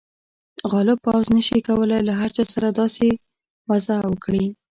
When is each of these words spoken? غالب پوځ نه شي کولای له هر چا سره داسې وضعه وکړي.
غالب 0.71 0.97
پوځ 1.05 1.25
نه 1.35 1.41
شي 1.47 1.59
کولای 1.67 2.01
له 2.07 2.13
هر 2.19 2.29
چا 2.35 2.43
سره 2.53 2.69
داسې 2.79 3.07
وضعه 3.69 4.03
وکړي. 4.09 4.45